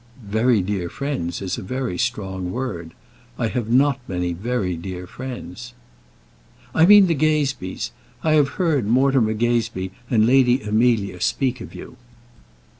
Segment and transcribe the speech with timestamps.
[0.25, 2.93] "Very dear friends is a very strong word.
[3.37, 5.75] I have not many very dear friends."
[6.73, 7.91] "I mean the Gazebees.
[8.23, 11.97] I have heard Mortimer Gazebee and Lady Amelia speak of you."